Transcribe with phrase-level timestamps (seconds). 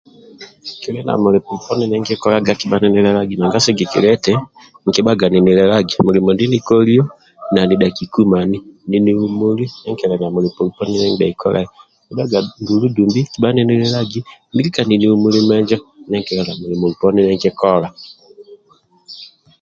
[0.81, 1.51] Kili na mulimo
[1.83, 2.77] ndie nkikolaga kabha
[5.31, 7.03] ninilelagi mulimo ndie nikolio
[7.53, 8.57] nanidhakiku mani
[8.89, 14.19] ninihumuli ndie kili na mulimo uponi ndie nigbei kolai akidhuaga ndulu dumbi kabha ninilelagi
[14.53, 17.87] nilika ninihumuli ndie kili na mulimo uponi ndie nkikola